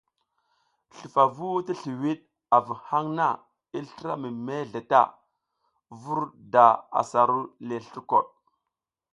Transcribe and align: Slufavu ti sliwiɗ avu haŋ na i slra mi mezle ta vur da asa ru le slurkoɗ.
Slufavu 0.95 1.47
ti 1.65 1.73
sliwiɗ 1.81 2.19
avu 2.55 2.73
haŋ 2.87 3.05
na 3.17 3.27
i 3.77 3.79
slra 3.89 4.13
mi 4.21 4.29
mezle 4.45 4.79
ta 4.91 5.01
vur 6.01 6.21
da 6.53 6.65
asa 6.99 7.21
ru 7.29 7.41
le 7.67 7.75
slurkoɗ. 7.87 8.25